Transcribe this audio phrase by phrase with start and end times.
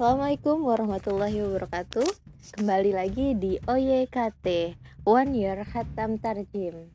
[0.00, 2.08] Assalamualaikum warahmatullahi wabarakatuh.
[2.56, 4.72] Kembali lagi di OYKT
[5.04, 6.88] One Year Khatam Tarjim.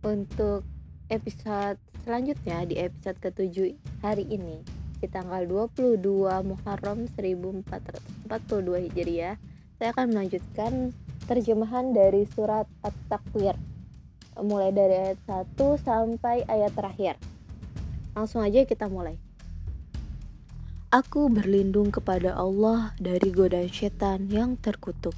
[0.00, 0.64] Untuk
[1.12, 1.76] episode
[2.08, 4.64] selanjutnya di episode ke-7 hari ini
[4.96, 6.00] Di tanggal 22
[6.48, 8.24] Muharram 1442
[8.88, 9.36] Hijriah
[9.76, 10.96] Saya akan melanjutkan
[11.28, 13.60] terjemahan dari surat At-Takwir.
[14.40, 17.20] Mulai dari ayat 1 sampai ayat terakhir.
[18.16, 19.20] Langsung aja kita mulai
[20.92, 25.16] Aku berlindung kepada Allah dari godaan setan yang terkutuk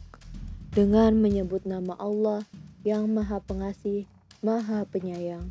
[0.71, 2.47] dengan menyebut nama Allah
[2.87, 4.07] yang Maha Pengasih,
[4.39, 5.51] Maha Penyayang.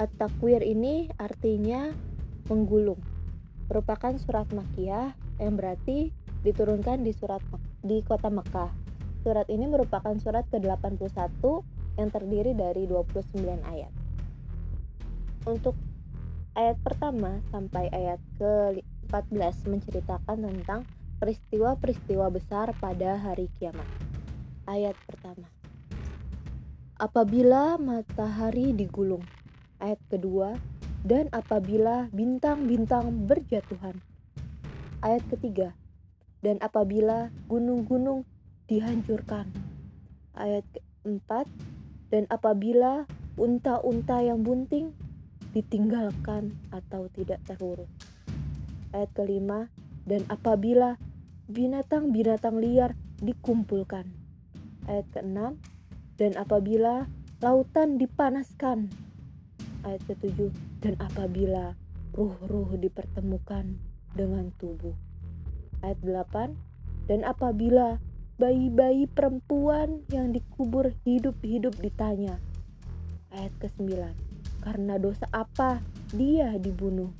[0.00, 1.92] At-Takwir ini artinya
[2.48, 2.96] menggulung.
[3.68, 6.08] Merupakan surat Makkiyah yang berarti
[6.40, 7.44] diturunkan di surat
[7.84, 8.72] di kota Mekah.
[9.28, 11.44] Surat ini merupakan surat ke-81
[12.00, 13.92] yang terdiri dari 29 ayat.
[15.44, 15.76] Untuk
[16.56, 20.88] ayat pertama sampai ayat ke-14 menceritakan tentang
[21.20, 23.84] peristiwa-peristiwa besar pada hari kiamat.
[24.64, 25.46] Ayat pertama.
[26.96, 29.22] Apabila matahari digulung.
[29.76, 30.56] Ayat kedua,
[31.04, 34.00] dan apabila bintang-bintang berjatuhan.
[35.04, 35.76] Ayat ketiga,
[36.40, 38.24] dan apabila gunung-gunung
[38.64, 39.44] dihancurkan.
[40.32, 40.64] Ayat
[41.04, 41.44] keempat,
[42.08, 43.04] dan apabila
[43.36, 44.96] unta-unta yang bunting
[45.56, 47.88] ditinggalkan atau tidak terurus.
[48.92, 49.72] Ayat kelima,
[50.04, 51.00] dan apabila
[51.48, 52.92] binatang-binatang liar
[53.24, 54.04] dikumpulkan.
[54.84, 55.56] Ayat keenam,
[56.20, 57.08] dan apabila
[57.40, 58.92] lautan dipanaskan.
[59.80, 60.52] Ayat ketujuh,
[60.84, 61.72] dan apabila
[62.12, 63.80] ruh-ruh dipertemukan
[64.12, 64.92] dengan tubuh.
[65.80, 66.52] Ayat delapan,
[67.08, 67.96] dan apabila
[68.36, 72.36] bayi-bayi perempuan yang dikubur hidup-hidup ditanya.
[73.32, 74.25] Ayat ke-9
[74.66, 75.78] karena dosa apa
[76.10, 77.14] dia dibunuh.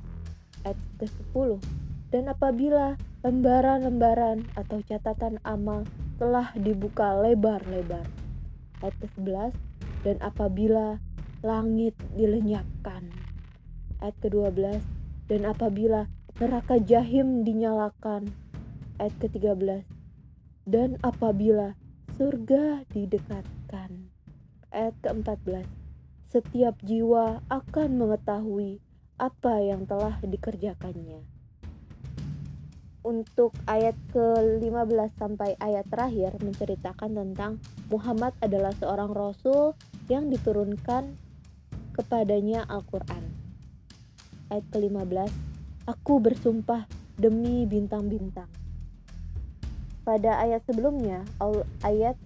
[0.67, 1.63] Ayat ke-10
[2.11, 5.87] Dan apabila lembaran-lembaran atau catatan amal
[6.19, 8.03] telah dibuka lebar-lebar.
[8.83, 9.55] Ayat ke-11
[10.03, 10.99] Dan apabila
[11.39, 13.07] langit dilenyapkan.
[14.03, 14.83] Ayat ke-12
[15.31, 16.11] Dan apabila
[16.43, 18.27] neraka jahim dinyalakan.
[18.99, 19.87] Ayat ke-13
[20.67, 21.79] Dan apabila
[22.19, 24.11] surga didekatkan.
[24.75, 25.86] Ayat ke-14
[26.27, 28.83] setiap jiwa akan mengetahui
[29.15, 31.23] apa yang telah dikerjakannya.
[33.07, 39.79] Untuk ayat ke-15 sampai ayat terakhir menceritakan tentang Muhammad adalah seorang rasul
[40.11, 41.15] yang diturunkan
[41.95, 43.23] kepadanya Al-Qur'an.
[44.51, 45.31] Ayat ke-15,
[45.87, 46.83] aku bersumpah
[47.15, 48.51] demi bintang-bintang.
[50.03, 51.23] Pada ayat sebelumnya,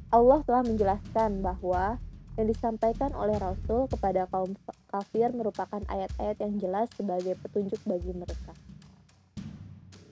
[0.10, 2.02] Allah telah menjelaskan bahwa
[2.40, 4.56] yang disampaikan oleh Rasul kepada kaum
[4.88, 8.56] kafir merupakan ayat-ayat yang jelas sebagai petunjuk bagi mereka.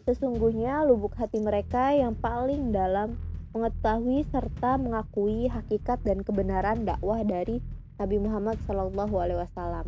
[0.03, 3.15] Sesungguhnya lubuk hati mereka yang paling dalam
[3.53, 7.61] mengetahui serta mengakui hakikat dan kebenaran dakwah dari
[8.01, 9.85] Nabi Muhammad SAW.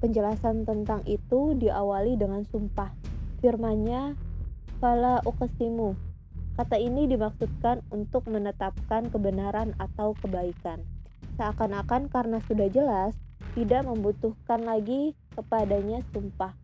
[0.00, 2.88] Penjelasan tentang itu diawali dengan sumpah.
[3.44, 4.16] Firmannya,
[4.80, 5.92] "Fala uqsimu."
[6.56, 10.80] Kata ini dimaksudkan untuk menetapkan kebenaran atau kebaikan
[11.38, 13.14] seakan-akan karena sudah jelas
[13.54, 16.54] tidak membutuhkan lagi kepadanya sumpah.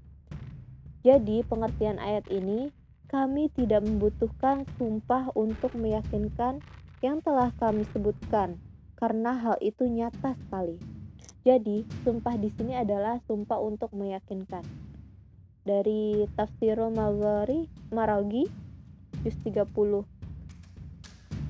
[1.03, 2.75] Jadi, pengertian ayat ini,
[3.07, 6.59] kami tidak membutuhkan sumpah untuk meyakinkan
[6.99, 8.59] yang telah kami sebutkan,
[8.99, 10.79] karena hal itu nyata sekali.
[11.47, 14.67] Jadi, sumpah di sini adalah sumpah untuk meyakinkan.
[15.63, 18.47] Dari Tafsirul Maghari Maragi,
[19.23, 19.71] juz 30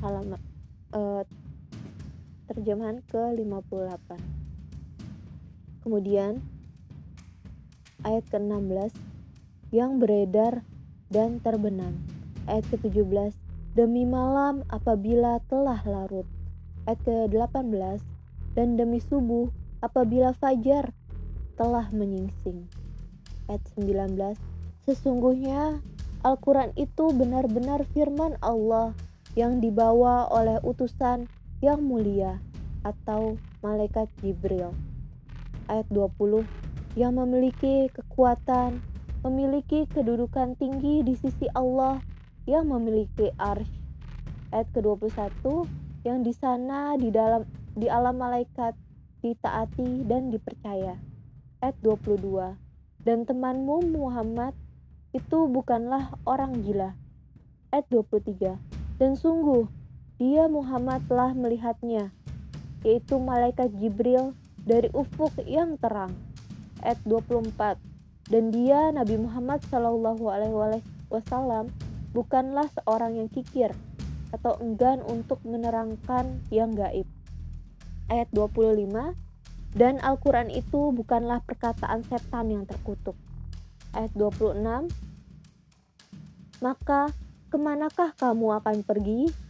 [0.04, 0.40] halaman
[0.92, 1.24] uh,
[2.46, 4.18] terjemahan ke-58.
[5.86, 6.42] Kemudian
[8.02, 8.94] ayat ke-16
[9.74, 10.62] yang beredar
[11.10, 11.94] dan terbenam.
[12.46, 13.34] Ayat ke-17
[13.74, 16.26] demi malam apabila telah larut.
[16.86, 17.98] Ayat ke-18
[18.54, 19.50] dan demi subuh
[19.82, 20.94] apabila fajar
[21.58, 22.66] telah menyingsing.
[23.50, 24.38] Ayat 19
[24.86, 25.82] Sesungguhnya
[26.22, 28.94] Al-Quran itu benar-benar firman Allah
[29.34, 31.26] yang dibawa oleh utusan
[31.64, 32.36] yang mulia
[32.84, 34.76] atau malaikat Jibril.
[35.66, 36.44] Ayat 20
[36.94, 38.78] yang memiliki kekuatan,
[39.26, 41.98] memiliki kedudukan tinggi di sisi Allah
[42.46, 43.68] yang memiliki arsh.
[44.54, 45.66] Ayat ke-21
[46.06, 47.42] yang di sana di dalam
[47.74, 48.72] di alam malaikat
[49.20, 50.94] ditaati dan dipercaya.
[51.60, 52.54] Ayat 22
[53.02, 54.54] dan temanmu Muhammad
[55.10, 56.94] itu bukanlah orang gila.
[57.74, 58.54] Ayat 23
[59.02, 59.66] dan sungguh
[60.16, 62.08] dia Muhammad telah melihatnya,
[62.80, 64.32] yaitu malaikat Jibril
[64.64, 66.16] dari ufuk yang terang.
[66.80, 67.76] Ayat 24.
[68.32, 70.80] Dan dia Nabi Muhammad Shallallahu alaihi
[71.12, 71.68] wasallam
[72.16, 73.76] bukanlah seorang yang kikir
[74.32, 77.04] atau enggan untuk menerangkan yang gaib.
[78.08, 79.12] Ayat 25
[79.76, 83.14] dan Al-Quran itu bukanlah perkataan setan yang terkutuk.
[83.92, 84.64] Ayat 26
[86.64, 87.12] Maka
[87.52, 89.45] ke manakah kamu akan pergi?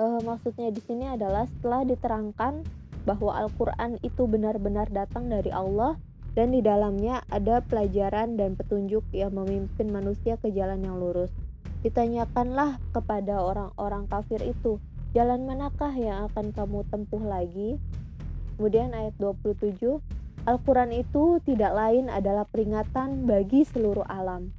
[0.00, 2.64] E, maksudnya di sini adalah setelah diterangkan
[3.04, 6.00] bahwa Al-Quran itu benar-benar datang dari Allah
[6.32, 11.28] dan di dalamnya ada pelajaran dan petunjuk yang memimpin manusia ke jalan yang lurus.
[11.84, 14.80] Ditanyakanlah kepada orang-orang kafir itu,
[15.12, 17.76] jalan manakah yang akan kamu tempuh lagi?
[18.56, 20.00] Kemudian ayat 27,
[20.48, 24.52] Al-Quran itu tidak lain adalah peringatan bagi seluruh alam.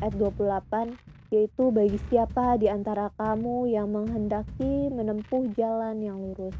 [0.00, 0.96] Ayat 28,
[1.34, 6.54] yaitu bagi siapa di antara kamu yang menghendaki menempuh jalan yang lurus.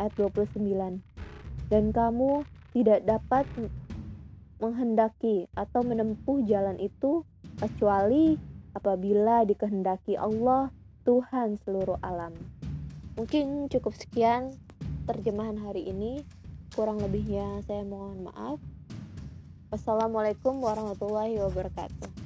[0.00, 1.04] Ayat 29,
[1.68, 2.42] dan kamu
[2.72, 3.44] tidak dapat
[4.60, 7.24] menghendaki atau menempuh jalan itu
[7.60, 8.36] kecuali
[8.72, 10.72] apabila dikehendaki Allah
[11.04, 12.32] Tuhan seluruh alam.
[13.16, 14.54] Mungkin cukup sekian
[15.08, 16.22] terjemahan hari ini.
[16.70, 18.62] Kurang lebihnya saya mohon maaf.
[19.74, 22.19] Wassalamualaikum warahmatullahi wabarakatuh.